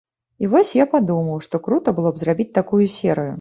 І 0.45 0.47
вось 0.53 0.71
я 0.77 0.85
падумаў, 0.93 1.43
што 1.49 1.61
крута 1.67 1.95
было 1.99 2.09
б 2.17 2.23
зрабіць 2.23 2.49
такую 2.59 2.81
серыю. 2.97 3.29